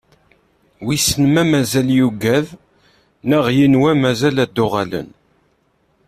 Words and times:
Wisen 0.85 1.23
ma 1.33 1.43
mazal 1.51 1.87
yugad 1.97 2.47
neɣ 3.29 3.45
yenwa 3.57 3.91
mazal 4.01 4.37
ad 4.43 4.51
d-uɣalen. 4.55 5.09